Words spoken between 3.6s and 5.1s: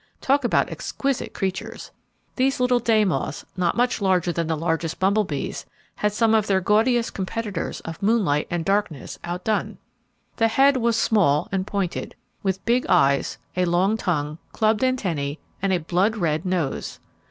much larger than the largest